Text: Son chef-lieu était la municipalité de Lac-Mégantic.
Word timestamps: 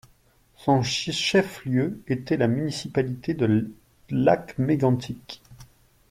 Son 0.55 0.81
chef-lieu 0.81 2.01
était 2.07 2.35
la 2.35 2.47
municipalité 2.47 3.35
de 3.35 3.69
Lac-Mégantic. 4.09 5.43